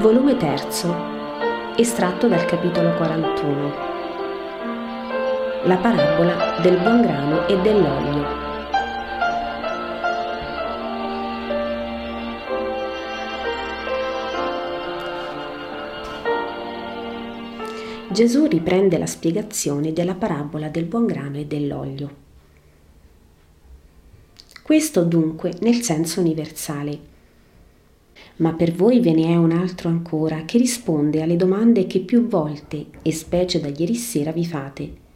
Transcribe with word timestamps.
volume 0.00 0.36
3, 0.36 1.74
estratto 1.76 2.28
dal 2.28 2.44
capitolo 2.44 2.94
41. 2.94 3.74
La 5.64 5.76
parabola 5.78 6.60
del 6.62 6.78
buon 6.78 7.02
grano 7.02 7.48
e 7.48 7.60
dell'olio. 7.60 8.46
Gesù 18.12 18.46
riprende 18.46 18.98
la 18.98 19.06
spiegazione 19.06 19.92
della 19.92 20.14
parabola 20.14 20.68
del 20.68 20.84
buon 20.84 21.06
grano 21.06 21.38
e 21.38 21.46
dell'olio. 21.46 22.14
Questo 24.62 25.02
dunque 25.02 25.54
nel 25.60 25.82
senso 25.82 26.20
universale. 26.20 27.16
Ma 28.38 28.52
per 28.52 28.72
voi 28.72 29.00
ve 29.00 29.12
ne 29.12 29.26
è 29.26 29.36
un 29.36 29.50
altro 29.50 29.88
ancora 29.88 30.44
che 30.44 30.58
risponde 30.58 31.22
alle 31.22 31.36
domande 31.36 31.86
che 31.86 32.00
più 32.00 32.26
volte, 32.28 32.86
e 33.02 33.12
specie 33.12 33.60
da 33.60 33.68
ieri 33.68 33.94
sera, 33.96 34.30
vi 34.30 34.46
fate. 34.46 35.06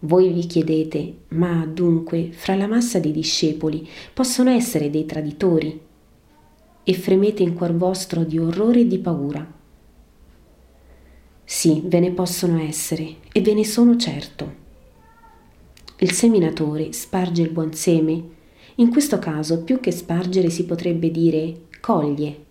Voi 0.00 0.32
vi 0.32 0.46
chiedete, 0.46 1.14
ma 1.28 1.64
dunque 1.64 2.30
fra 2.32 2.54
la 2.54 2.66
massa 2.66 2.98
dei 2.98 3.12
discepoli 3.12 3.88
possono 4.12 4.50
essere 4.50 4.90
dei 4.90 5.06
traditori? 5.06 5.80
E 6.82 6.94
fremete 6.94 7.42
in 7.42 7.54
cuor 7.54 7.74
vostro 7.74 8.24
di 8.24 8.38
orrore 8.38 8.80
e 8.80 8.86
di 8.86 8.98
paura. 8.98 9.60
Sì, 11.44 11.82
ve 11.84 12.00
ne 12.00 12.10
possono 12.10 12.60
essere 12.60 13.16
e 13.32 13.40
ve 13.40 13.54
ne 13.54 13.64
sono 13.64 13.96
certo. 13.96 14.60
Il 15.98 16.10
seminatore 16.10 16.92
sparge 16.92 17.42
il 17.42 17.50
buon 17.50 17.72
seme. 17.72 18.22
In 18.76 18.90
questo 18.90 19.18
caso, 19.20 19.62
più 19.62 19.78
che 19.78 19.92
spargere, 19.92 20.50
si 20.50 20.64
potrebbe 20.64 21.10
dire 21.10 21.60
coglie, 21.82 22.44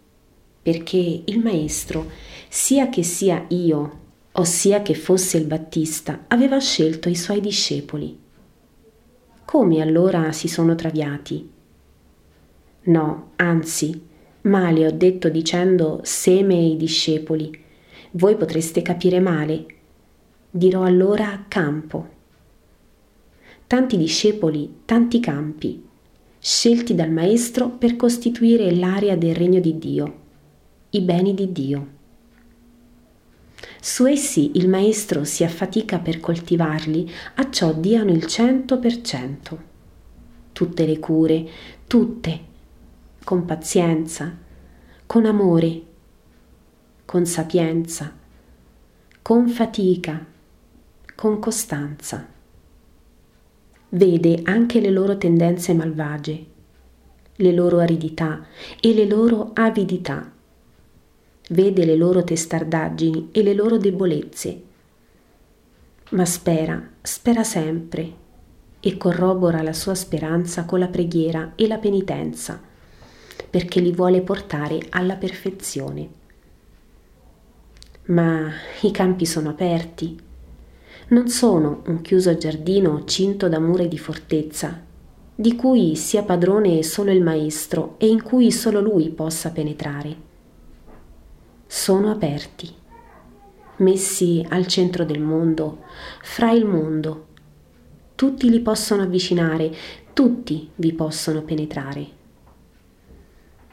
perché 0.61 1.21
il 1.23 1.39
maestro, 1.39 2.05
sia 2.49 2.89
che 2.89 3.01
sia 3.01 3.45
io, 3.47 3.99
ossia 4.33 4.81
che 4.81 4.93
fosse 4.93 5.37
il 5.37 5.45
Battista, 5.45 6.25
aveva 6.27 6.59
scelto 6.59 7.07
i 7.07 7.15
suoi 7.15 7.39
discepoli. 7.39 8.19
Come 9.45 9.81
allora 9.81 10.33
si 10.33 10.49
sono 10.49 10.75
traviati? 10.75 11.49
No, 12.83 13.31
anzi, 13.37 14.01
male 14.41 14.85
ho 14.85 14.91
detto 14.91 15.29
dicendo 15.29 16.01
seme 16.03 16.55
i 16.55 16.75
discepoli, 16.75 17.57
voi 18.11 18.35
potreste 18.35 18.81
capire 18.81 19.21
male. 19.21 19.65
Dirò 20.49 20.83
allora 20.83 21.45
campo. 21.47 22.19
Tanti 23.65 23.95
discepoli, 23.95 24.81
tanti 24.83 25.21
campi, 25.21 25.87
scelti 26.43 26.95
dal 26.95 27.11
Maestro 27.11 27.69
per 27.69 27.95
costituire 27.95 28.73
l'area 28.73 29.15
del 29.15 29.35
regno 29.35 29.59
di 29.59 29.77
Dio, 29.77 30.19
i 30.89 31.01
beni 31.01 31.35
di 31.35 31.51
Dio. 31.51 31.87
Su 33.79 34.07
essi 34.07 34.53
il 34.55 34.67
Maestro 34.67 35.23
si 35.23 35.43
affatica 35.43 35.99
per 35.99 36.19
coltivarli, 36.19 37.07
a 37.35 37.51
ciò 37.51 37.73
diano 37.73 38.09
il 38.09 38.25
cento 38.25 38.79
per 38.79 39.01
cento. 39.01 39.69
Tutte 40.51 40.85
le 40.87 40.97
cure, 40.97 41.47
tutte, 41.85 42.39
con 43.23 43.45
pazienza, 43.45 44.35
con 45.05 45.25
amore, 45.27 45.83
con 47.05 47.23
sapienza, 47.27 48.11
con 49.21 49.47
fatica, 49.47 50.25
con 51.13 51.37
costanza. 51.37 52.27
Vede 53.93 54.41
anche 54.43 54.79
le 54.79 54.89
loro 54.89 55.17
tendenze 55.17 55.73
malvagie, 55.73 56.45
le 57.35 57.51
loro 57.51 57.79
aridità 57.79 58.45
e 58.79 58.93
le 58.93 59.05
loro 59.05 59.51
avidità. 59.53 60.31
Vede 61.49 61.85
le 61.85 61.95
loro 61.95 62.23
testardaggini 62.23 63.29
e 63.31 63.43
le 63.43 63.53
loro 63.53 63.77
debolezze. 63.77 64.61
Ma 66.11 66.25
spera, 66.25 66.81
spera 67.01 67.43
sempre 67.43 68.19
e 68.79 68.97
corrobora 68.97 69.61
la 69.61 69.73
sua 69.73 69.95
speranza 69.95 70.65
con 70.65 70.79
la 70.79 70.87
preghiera 70.87 71.53
e 71.55 71.67
la 71.67 71.77
penitenza, 71.77 72.61
perché 73.49 73.79
li 73.79 73.91
vuole 73.91 74.21
portare 74.21 74.79
alla 74.89 75.15
perfezione 75.15 76.19
ma 78.11 78.51
i 78.81 78.91
campi 78.91 79.25
sono 79.25 79.49
aperti. 79.49 80.19
Non 81.11 81.27
sono 81.27 81.81
un 81.87 81.99
chiuso 81.99 82.37
giardino 82.37 83.03
cinto 83.03 83.49
da 83.49 83.59
mura 83.59 83.85
di 83.85 83.97
fortezza, 83.97 84.81
di 85.35 85.57
cui 85.57 85.97
sia 85.97 86.23
padrone 86.23 86.83
solo 86.83 87.11
il 87.11 87.21
maestro 87.21 87.95
e 87.97 88.07
in 88.07 88.23
cui 88.23 88.49
solo 88.49 88.79
lui 88.79 89.09
possa 89.09 89.51
penetrare. 89.51 90.15
Sono 91.67 92.09
aperti, 92.11 92.73
messi 93.79 94.45
al 94.47 94.67
centro 94.67 95.03
del 95.03 95.19
mondo, 95.19 95.83
fra 96.21 96.51
il 96.51 96.63
mondo. 96.63 97.25
Tutti 98.15 98.49
li 98.49 98.61
possono 98.61 99.01
avvicinare, 99.01 99.69
tutti 100.13 100.69
vi 100.75 100.93
possono 100.93 101.41
penetrare. 101.41 102.07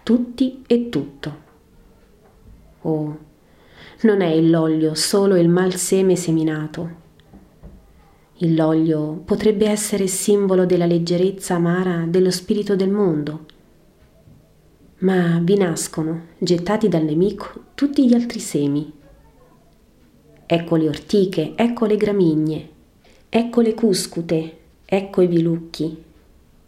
Tutti 0.02 0.64
e 0.66 0.88
tutto. 0.88 1.36
Oh, 2.82 3.18
non 4.00 4.22
è 4.22 4.40
l'olio 4.40 4.94
solo 4.94 5.36
il 5.36 5.48
mal 5.48 5.76
seme 5.76 6.16
seminato. 6.16 7.06
L'olio 8.42 9.20
potrebbe 9.24 9.68
essere 9.68 10.06
simbolo 10.06 10.64
della 10.64 10.86
leggerezza 10.86 11.54
amara 11.54 12.04
dello 12.06 12.30
spirito 12.30 12.76
del 12.76 12.90
mondo. 12.90 13.46
Ma 14.98 15.40
vi 15.42 15.56
nascono, 15.56 16.26
gettati 16.38 16.88
dal 16.88 17.04
nemico, 17.04 17.64
tutti 17.74 18.06
gli 18.08 18.14
altri 18.14 18.38
semi. 18.38 18.92
Ecco 20.46 20.76
le 20.76 20.88
ortiche, 20.88 21.52
ecco 21.56 21.86
le 21.86 21.96
gramigne, 21.96 22.68
ecco 23.28 23.60
le 23.60 23.74
cuscute, 23.74 24.58
ecco 24.84 25.20
i 25.20 25.26
vilucchi, 25.26 26.02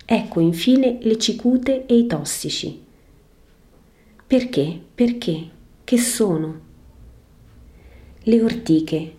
ecco 0.04 0.40
infine 0.40 0.98
le 1.00 1.18
cicute 1.18 1.86
e 1.86 1.96
i 1.96 2.06
tossici. 2.06 2.82
Perché? 4.26 4.80
Perché? 4.94 5.50
Che 5.84 5.98
sono? 5.98 6.68
le 8.24 8.42
ortiche, 8.42 9.16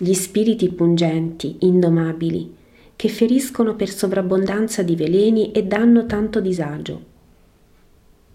gli 0.00 0.14
spiriti 0.14 0.68
pungenti, 0.68 1.56
indomabili, 1.58 2.54
che 2.94 3.08
feriscono 3.08 3.74
per 3.74 3.90
sovrabbondanza 3.90 4.84
di 4.84 4.94
veleni 4.94 5.50
e 5.50 5.64
danno 5.64 6.06
tanto 6.06 6.40
disagio. 6.40 7.02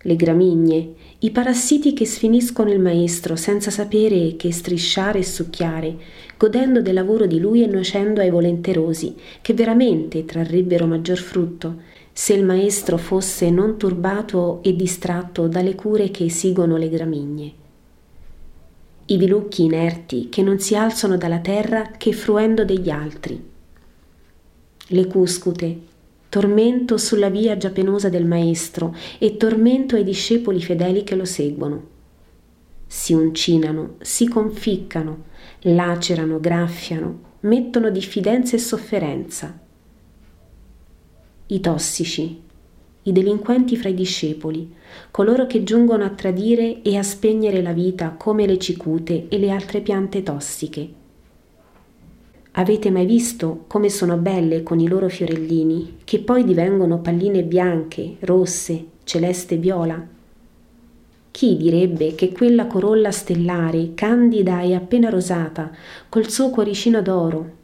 Le 0.01 0.15
gramigne, 0.17 0.93
i 1.19 1.31
parassiti 1.31 1.93
che 1.93 2.05
sfiniscono 2.05 2.69
il 2.69 2.81
maestro 2.81 3.37
senza 3.37 3.71
sapere 3.71 4.35
che 4.35 4.51
strisciare 4.51 5.19
e 5.19 5.23
succhiare, 5.23 5.95
godendo 6.37 6.81
del 6.81 6.95
lavoro 6.95 7.25
di 7.25 7.39
lui 7.39 7.63
e 7.63 7.67
nuocendo 7.67 8.19
ai 8.19 8.29
volenterosi, 8.29 9.15
che 9.41 9.53
veramente 9.53 10.25
trarrebbero 10.25 10.85
maggior 10.85 11.17
frutto, 11.17 11.77
se 12.11 12.33
il 12.33 12.43
maestro 12.43 12.97
fosse 12.97 13.49
non 13.49 13.77
turbato 13.77 14.59
e 14.63 14.75
distratto 14.75 15.47
dalle 15.47 15.75
cure 15.75 16.11
che 16.11 16.25
esigono 16.25 16.75
le 16.75 16.89
gramigne 16.89 17.61
i 19.05 19.17
vilucchi 19.17 19.63
inerti 19.63 20.29
che 20.29 20.41
non 20.41 20.59
si 20.59 20.75
alzano 20.75 21.17
dalla 21.17 21.39
terra 21.39 21.91
che 21.97 22.13
fruendo 22.13 22.63
degli 22.63 22.89
altri. 22.89 23.51
Le 24.87 25.07
cuscute, 25.07 25.79
tormento 26.29 26.97
sulla 26.97 27.29
via 27.29 27.57
già 27.57 27.69
penosa 27.69 28.09
del 28.09 28.25
Maestro 28.25 28.95
e 29.19 29.37
tormento 29.37 29.95
ai 29.95 30.03
discepoli 30.03 30.61
fedeli 30.61 31.03
che 31.03 31.15
lo 31.15 31.25
seguono. 31.25 31.91
Si 32.87 33.13
uncinano, 33.13 33.95
si 34.01 34.27
conficcano, 34.27 35.25
lacerano, 35.61 36.39
graffiano, 36.39 37.31
mettono 37.41 37.89
diffidenza 37.89 38.55
e 38.55 38.59
sofferenza. 38.59 39.59
I 41.47 41.59
tossici, 41.59 42.41
i 43.03 43.11
delinquenti 43.11 43.75
fra 43.75 43.89
i 43.89 43.93
discepoli, 43.93 44.73
coloro 45.11 45.45
che 45.45 45.63
giungono 45.63 46.03
a 46.03 46.09
tradire 46.09 46.81
e 46.81 46.97
a 46.97 47.03
spegnere 47.03 47.61
la 47.61 47.73
vita 47.73 48.15
come 48.17 48.45
le 48.45 48.57
cicute 48.57 49.27
e 49.29 49.37
le 49.37 49.49
altre 49.49 49.81
piante 49.81 50.23
tossiche. 50.23 51.01
Avete 52.55 52.91
mai 52.91 53.05
visto 53.05 53.65
come 53.67 53.89
sono 53.89 54.17
belle 54.17 54.61
con 54.61 54.79
i 54.79 54.87
loro 54.87 55.09
fiorellini, 55.09 55.97
che 56.03 56.19
poi 56.19 56.43
divengono 56.43 56.99
palline 56.99 57.43
bianche, 57.43 58.17
rosse, 58.19 58.85
celeste 59.03 59.57
viola? 59.57 60.07
Chi 61.31 61.57
direbbe 61.57 62.13
che 62.13 62.31
quella 62.31 62.67
corolla 62.67 63.09
stellare, 63.09 63.93
candida 63.95 64.61
e 64.61 64.75
appena 64.75 65.09
rosata, 65.09 65.71
col 66.07 66.29
suo 66.29 66.51
cuoricino 66.51 67.01
d'oro, 67.01 67.61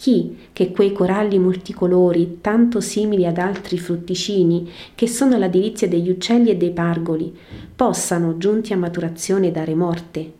chi 0.00 0.48
che 0.54 0.70
quei 0.70 0.92
coralli 0.92 1.38
multicolori, 1.38 2.38
tanto 2.40 2.80
simili 2.80 3.26
ad 3.26 3.36
altri 3.36 3.76
frutticini, 3.76 4.70
che 4.94 5.06
sono 5.06 5.36
la 5.36 5.48
delizia 5.48 5.86
degli 5.88 6.08
uccelli 6.08 6.48
e 6.48 6.56
dei 6.56 6.70
pargoli, 6.70 7.36
possano, 7.76 8.38
giunti 8.38 8.72
a 8.72 8.78
maturazione, 8.78 9.50
dare 9.50 9.74
morte? 9.74 10.32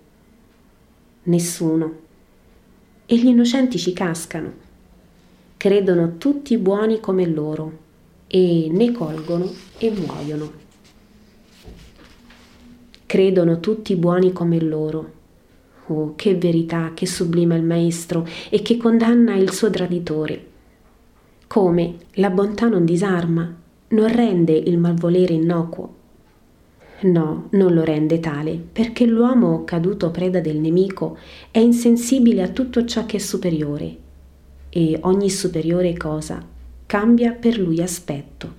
Nessuno. 1.24 1.92
E 3.04 3.18
gli 3.18 3.26
innocenti 3.26 3.76
ci 3.76 3.92
cascano. 3.92 4.50
Credono 5.58 6.16
tutti 6.16 6.56
buoni 6.56 6.98
come 6.98 7.26
loro 7.26 7.72
e 8.28 8.66
ne 8.70 8.92
colgono 8.92 9.52
e 9.76 9.90
muoiono. 9.90 10.52
credono 13.04 13.60
tutti 13.60 13.94
buoni 13.94 14.32
come 14.32 14.58
loro. 14.58 15.19
Oh, 15.90 16.12
che 16.14 16.37
verità, 16.37 16.92
che 16.94 17.04
sublima 17.04 17.56
il 17.56 17.64
Maestro 17.64 18.25
e 18.48 18.62
che 18.62 18.76
condanna 18.76 19.34
il 19.34 19.50
suo 19.50 19.70
traditore. 19.70 20.46
Come 21.48 21.96
la 22.14 22.31
bontà 22.31 22.69
non 22.69 22.84
disarma, 22.84 23.52
non 23.88 24.14
rende 24.14 24.52
il 24.52 24.78
malvolere 24.78 25.34
innocuo. 25.34 25.94
No, 27.00 27.48
non 27.50 27.75
lo 27.75 27.82
rende 27.82 28.20
tale, 28.20 28.62
perché 28.70 29.04
l'uomo 29.04 29.64
caduto 29.64 30.12
preda 30.12 30.38
del 30.38 30.58
nemico 30.58 31.19
è 31.50 31.58
insensibile 31.58 32.42
a 32.42 32.48
tutto 32.48 32.84
ciò 32.84 33.04
che 33.04 33.16
è 33.16 33.20
superiore 33.20 33.96
e 34.69 34.96
ogni 35.02 35.28
superiore 35.28 35.96
cosa 35.96 36.40
cambia 36.87 37.32
per 37.32 37.58
lui 37.58 37.82
aspetto. 37.82 38.58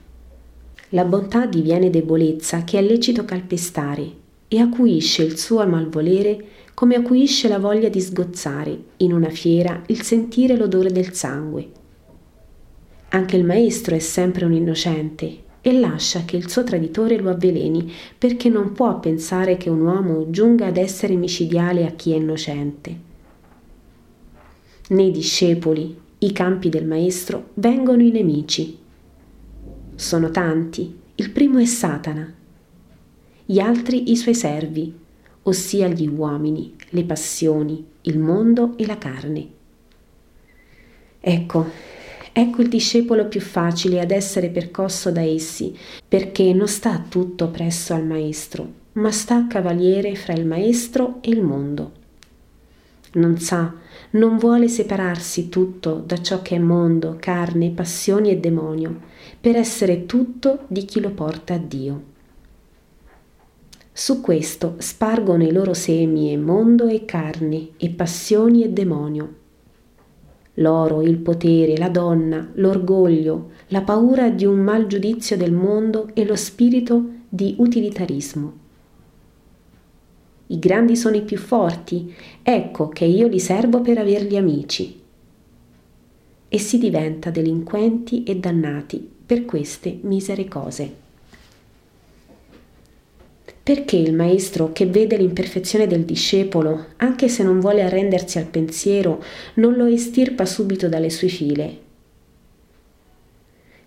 La 0.89 1.05
bontà 1.05 1.45
diviene 1.45 1.89
debolezza 1.89 2.65
che 2.65 2.77
è 2.77 2.81
lecito 2.81 3.23
calpestare 3.23 4.19
e 4.53 4.59
acuisce 4.59 5.23
il 5.23 5.37
suo 5.37 5.65
malvolere 5.65 6.45
come 6.73 6.95
acuisce 6.95 7.47
la 7.47 7.57
voglia 7.57 7.87
di 7.87 8.01
sgozzare 8.01 8.77
in 8.97 9.13
una 9.13 9.29
fiera 9.29 9.81
il 9.85 10.01
sentire 10.01 10.57
l'odore 10.57 10.91
del 10.91 11.13
sangue. 11.13 11.69
Anche 13.09 13.37
il 13.37 13.45
maestro 13.45 13.95
è 13.95 13.99
sempre 13.99 14.43
un 14.43 14.51
innocente 14.51 15.43
e 15.61 15.71
lascia 15.79 16.25
che 16.25 16.35
il 16.35 16.49
suo 16.49 16.65
traditore 16.65 17.17
lo 17.17 17.29
avveleni 17.29 17.93
perché 18.17 18.49
non 18.49 18.73
può 18.73 18.99
pensare 18.99 19.55
che 19.55 19.69
un 19.69 19.79
uomo 19.79 20.29
giunga 20.29 20.65
ad 20.65 20.75
essere 20.75 21.15
micidiale 21.15 21.85
a 21.85 21.91
chi 21.91 22.11
è 22.11 22.17
innocente. 22.17 23.09
Nei 24.89 25.11
discepoli, 25.11 25.97
i 26.17 26.31
campi 26.33 26.67
del 26.67 26.85
maestro, 26.85 27.51
vengono 27.53 28.01
i 28.01 28.11
nemici. 28.11 28.77
Sono 29.95 30.29
tanti, 30.29 30.93
il 31.15 31.29
primo 31.29 31.57
è 31.57 31.65
Satana, 31.65 32.39
gli 33.45 33.59
altri 33.59 34.11
i 34.11 34.15
suoi 34.15 34.35
servi, 34.35 34.93
ossia 35.43 35.87
gli 35.87 36.07
uomini, 36.07 36.75
le 36.89 37.03
passioni, 37.03 37.85
il 38.01 38.19
mondo 38.19 38.73
e 38.77 38.85
la 38.85 38.97
carne. 38.97 39.47
Ecco, 41.19 41.65
ecco 42.31 42.61
il 42.61 42.67
discepolo 42.67 43.27
più 43.27 43.41
facile 43.41 43.99
ad 43.99 44.11
essere 44.11 44.49
percosso 44.49 45.11
da 45.11 45.21
essi, 45.21 45.75
perché 46.07 46.53
non 46.53 46.67
sta 46.67 47.03
tutto 47.07 47.49
presso 47.49 47.93
al 47.93 48.05
maestro, 48.05 48.71
ma 48.93 49.11
sta 49.11 49.47
cavaliere 49.47 50.15
fra 50.15 50.33
il 50.33 50.45
maestro 50.45 51.17
e 51.21 51.29
il 51.29 51.41
mondo. 51.41 51.99
Non 53.13 53.37
sa, 53.39 53.73
non 54.11 54.37
vuole 54.37 54.69
separarsi 54.69 55.49
tutto 55.49 56.01
da 56.05 56.21
ciò 56.21 56.41
che 56.41 56.55
è 56.55 56.59
mondo, 56.59 57.17
carne, 57.19 57.71
passioni 57.71 58.29
e 58.29 58.37
demonio, 58.37 59.01
per 59.39 59.57
essere 59.57 60.05
tutto 60.05 60.59
di 60.67 60.85
chi 60.85 61.01
lo 61.01 61.11
porta 61.11 61.55
a 61.55 61.57
Dio. 61.57 62.03
Su 63.93 64.21
questo 64.21 64.75
spargono 64.77 65.43
i 65.43 65.51
loro 65.51 65.73
semi 65.73 66.31
e 66.31 66.37
mondo 66.37 66.87
e 66.87 67.03
carne 67.03 67.71
e 67.75 67.89
passioni 67.89 68.63
e 68.63 68.69
demonio. 68.69 69.35
L'oro, 70.55 71.01
il 71.01 71.17
potere, 71.17 71.75
la 71.75 71.89
donna, 71.89 72.51
l'orgoglio, 72.55 73.51
la 73.67 73.81
paura 73.81 74.29
di 74.29 74.45
un 74.45 74.59
mal 74.59 74.87
giudizio 74.87 75.35
del 75.35 75.51
mondo 75.51 76.09
e 76.13 76.25
lo 76.25 76.37
spirito 76.37 77.03
di 77.27 77.55
utilitarismo. 77.57 78.53
I 80.47 80.59
grandi 80.59 80.95
sono 80.95 81.17
i 81.17 81.23
più 81.23 81.37
forti, 81.37 82.13
ecco 82.43 82.87
che 82.89 83.05
io 83.05 83.27
li 83.27 83.39
servo 83.39 83.81
per 83.81 83.97
averli 83.97 84.37
amici. 84.37 84.99
E 86.47 86.57
si 86.57 86.77
diventa 86.77 87.29
delinquenti 87.29 88.23
e 88.23 88.37
dannati 88.37 89.09
per 89.25 89.45
queste 89.45 89.99
misere 90.01 90.47
cose. 90.47 91.00
Perché 93.63 93.95
il 93.95 94.15
maestro 94.15 94.71
che 94.71 94.87
vede 94.87 95.17
l'imperfezione 95.17 95.85
del 95.85 96.03
discepolo, 96.03 96.87
anche 96.97 97.27
se 97.27 97.43
non 97.43 97.59
vuole 97.59 97.83
arrendersi 97.83 98.39
al 98.39 98.47
pensiero, 98.47 99.23
non 99.55 99.75
lo 99.75 99.85
estirpa 99.85 100.45
subito 100.45 100.89
dalle 100.89 101.11
sue 101.11 101.27
file? 101.27 101.77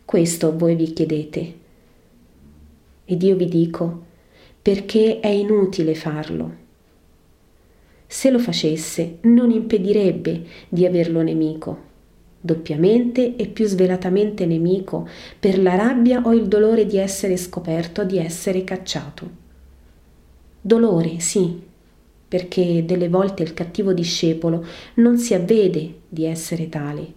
Questo 0.05 0.57
voi 0.57 0.77
vi 0.77 0.93
chiedete. 0.93 1.55
Ed 3.05 3.23
io 3.23 3.35
vi 3.35 3.47
dico, 3.47 4.05
perché 4.63 5.19
è 5.19 5.29
inutile 5.29 5.97
farlo. 5.97 6.63
Se 8.07 8.31
lo 8.31 8.39
facesse, 8.39 9.19
non 9.23 9.51
impedirebbe 9.51 10.45
di 10.69 10.87
averlo 10.87 11.21
nemico, 11.21 11.79
doppiamente 12.41 13.35
e 13.35 13.49
più 13.49 13.67
svelatamente 13.67 14.47
nemico, 14.47 15.09
per 15.41 15.61
la 15.61 15.75
rabbia 15.75 16.23
o 16.25 16.33
il 16.33 16.47
dolore 16.47 16.87
di 16.87 16.97
essere 16.97 17.37
scoperto, 17.37 18.05
di 18.05 18.19
essere 18.19 18.63
cacciato. 18.63 19.43
Dolore, 20.67 21.21
sì, 21.21 21.61
perché 22.27 22.87
delle 22.87 23.11
volte 23.11 23.43
il 23.43 23.53
cattivo 23.53 23.93
discepolo 23.93 24.65
non 24.95 25.19
si 25.19 25.35
avvede 25.35 25.97
di 26.09 26.25
essere 26.25 26.71
tale. 26.71 27.13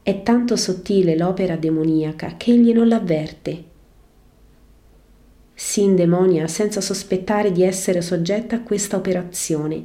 È 0.00 0.22
tanto 0.22 0.54
sottile 0.54 1.16
l'opera 1.16 1.56
demoniaca 1.56 2.36
che 2.36 2.52
egli 2.52 2.72
non 2.72 2.86
l'avverte. 2.86 3.64
Si 5.54 5.82
indemonia 5.82 6.46
senza 6.46 6.80
sospettare 6.80 7.50
di 7.50 7.64
essere 7.64 8.00
soggetta 8.00 8.54
a 8.54 8.62
questa 8.62 8.96
operazione. 8.96 9.84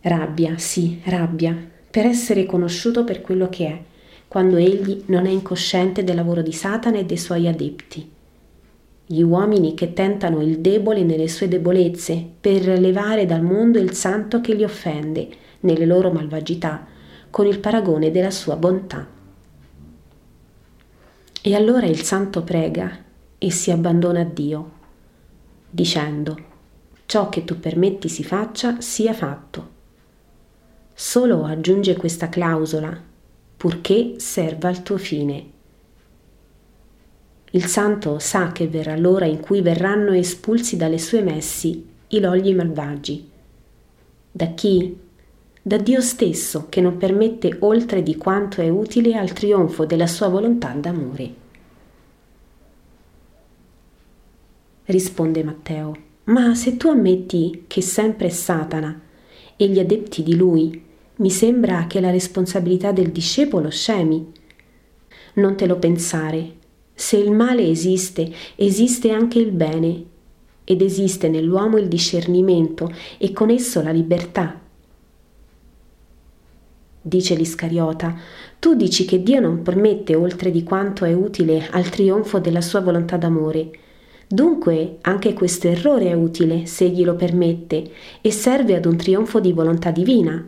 Rabbia, 0.00 0.56
sì, 0.56 1.02
rabbia, 1.04 1.54
per 1.90 2.06
essere 2.06 2.46
conosciuto 2.46 3.04
per 3.04 3.20
quello 3.20 3.50
che 3.50 3.66
è, 3.66 3.78
quando 4.26 4.56
egli 4.56 5.02
non 5.08 5.26
è 5.26 5.30
incosciente 5.30 6.02
del 6.02 6.16
lavoro 6.16 6.40
di 6.40 6.52
Satana 6.52 6.96
e 6.96 7.04
dei 7.04 7.18
suoi 7.18 7.46
adepti 7.46 8.18
gli 9.12 9.22
uomini 9.22 9.74
che 9.74 9.92
tentano 9.92 10.40
il 10.40 10.60
debole 10.60 11.02
nelle 11.02 11.26
sue 11.26 11.48
debolezze 11.48 12.24
per 12.40 12.62
levare 12.78 13.26
dal 13.26 13.42
mondo 13.42 13.80
il 13.80 13.92
santo 13.92 14.40
che 14.40 14.54
li 14.54 14.62
offende 14.62 15.28
nelle 15.60 15.84
loro 15.84 16.12
malvagità 16.12 16.86
con 17.28 17.44
il 17.44 17.58
paragone 17.58 18.12
della 18.12 18.30
sua 18.30 18.54
bontà. 18.54 19.04
E 21.42 21.54
allora 21.56 21.86
il 21.86 22.02
santo 22.02 22.44
prega 22.44 22.98
e 23.36 23.50
si 23.50 23.72
abbandona 23.72 24.20
a 24.20 24.24
Dio, 24.24 24.70
dicendo, 25.68 26.38
ciò 27.06 27.28
che 27.30 27.42
tu 27.42 27.58
permetti 27.58 28.08
si 28.08 28.22
faccia 28.22 28.80
sia 28.80 29.12
fatto. 29.12 29.68
Solo 30.94 31.42
aggiunge 31.46 31.96
questa 31.96 32.28
clausola, 32.28 32.96
purché 33.56 34.20
serva 34.20 34.68
al 34.68 34.84
tuo 34.84 34.98
fine 34.98 35.58
il 37.52 37.66
santo 37.66 38.18
sa 38.20 38.52
che 38.52 38.68
verrà 38.68 38.96
l'ora 38.96 39.26
in 39.26 39.40
cui 39.40 39.60
verranno 39.60 40.12
espulsi 40.12 40.76
dalle 40.76 40.98
sue 40.98 41.22
messi 41.22 41.84
i 42.08 42.20
logli 42.20 42.54
malvagi. 42.54 43.28
Da 44.30 44.46
chi? 44.54 44.96
Da 45.62 45.76
Dio 45.76 46.00
stesso 46.00 46.66
che 46.68 46.80
non 46.80 46.96
permette 46.96 47.56
oltre 47.60 48.02
di 48.02 48.16
quanto 48.16 48.60
è 48.60 48.68
utile 48.68 49.16
al 49.16 49.32
trionfo 49.32 49.84
della 49.84 50.06
sua 50.06 50.28
volontà 50.28 50.70
d'amore. 50.70 51.34
Risponde 54.84 55.44
Matteo, 55.44 55.96
ma 56.24 56.54
se 56.54 56.76
tu 56.76 56.88
ammetti 56.88 57.64
che 57.66 57.80
sempre 57.82 58.28
è 58.28 58.30
Satana 58.30 59.00
e 59.56 59.68
gli 59.68 59.78
adepti 59.78 60.22
di 60.22 60.36
lui, 60.36 60.84
mi 61.16 61.30
sembra 61.30 61.86
che 61.86 62.00
la 62.00 62.10
responsabilità 62.10 62.92
del 62.92 63.10
discepolo 63.10 63.70
scemi. 63.70 64.32
Non 65.34 65.56
te 65.56 65.66
lo 65.66 65.76
pensare, 65.76 66.58
se 67.00 67.16
il 67.16 67.32
male 67.32 67.66
esiste, 67.66 68.30
esiste 68.56 69.10
anche 69.10 69.38
il 69.38 69.52
bene 69.52 70.04
ed 70.64 70.82
esiste 70.82 71.30
nell'uomo 71.30 71.78
il 71.78 71.88
discernimento 71.88 72.92
e 73.16 73.32
con 73.32 73.48
esso 73.48 73.80
la 73.80 73.90
libertà. 73.90 74.60
Dice 77.00 77.34
l'Iscariota, 77.34 78.14
tu 78.58 78.74
dici 78.74 79.06
che 79.06 79.22
Dio 79.22 79.40
non 79.40 79.62
permette 79.62 80.14
oltre 80.14 80.50
di 80.50 80.62
quanto 80.62 81.06
è 81.06 81.14
utile 81.14 81.68
al 81.70 81.88
trionfo 81.88 82.38
della 82.38 82.60
sua 82.60 82.82
volontà 82.82 83.16
d'amore. 83.16 83.70
Dunque 84.28 84.98
anche 85.00 85.32
questo 85.32 85.68
errore 85.68 86.10
è 86.10 86.12
utile 86.12 86.66
se 86.66 86.84
egli 86.84 87.02
lo 87.02 87.14
permette 87.14 87.90
e 88.20 88.30
serve 88.30 88.76
ad 88.76 88.84
un 88.84 88.98
trionfo 88.98 89.40
di 89.40 89.54
volontà 89.54 89.90
divina 89.90 90.46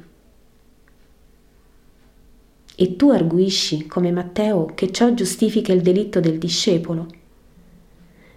e 2.82 2.96
tu 2.96 3.10
arguisci, 3.10 3.86
come 3.86 4.10
Matteo, 4.10 4.72
che 4.74 4.90
ciò 4.90 5.14
giustifica 5.14 5.72
il 5.72 5.82
delitto 5.82 6.18
del 6.18 6.36
discepolo. 6.36 7.06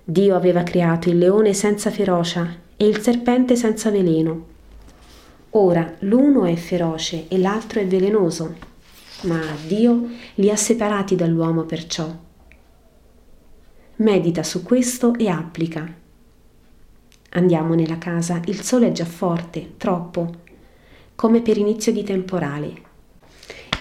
Dio 0.03 0.35
aveva 0.35 0.61
creato 0.61 1.09
il 1.09 1.17
leone 1.17 1.51
senza 1.55 1.89
ferocia 1.89 2.55
e 2.77 2.85
il 2.85 3.01
serpente 3.01 3.55
senza 3.55 3.89
veleno. 3.89 4.45
Ora 5.51 5.95
l'uno 6.01 6.45
è 6.45 6.53
feroce 6.53 7.27
e 7.27 7.39
l'altro 7.39 7.79
è 7.79 7.87
velenoso, 7.87 8.55
ma 9.21 9.41
Dio 9.65 10.09
li 10.35 10.51
ha 10.51 10.55
separati 10.55 11.15
dall'uomo 11.15 11.63
perciò. 11.63 12.07
Medita 13.95 14.43
su 14.43 14.61
questo 14.61 15.15
e 15.15 15.27
applica. 15.27 15.91
Andiamo 17.31 17.73
nella 17.73 17.97
casa, 17.97 18.41
il 18.45 18.61
sole 18.61 18.89
è 18.89 18.91
già 18.91 19.05
forte, 19.05 19.71
troppo, 19.77 20.35
come 21.15 21.41
per 21.41 21.57
inizio 21.57 21.91
di 21.91 22.03
temporale 22.03 22.85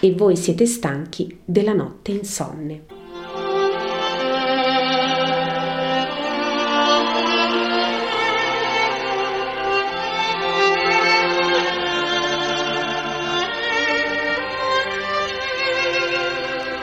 e 0.05 0.13
voi 0.13 0.35
siete 0.37 0.67
stanchi 0.67 1.39
della 1.43 1.73
notte 1.73 2.11
insonne. 2.11 2.94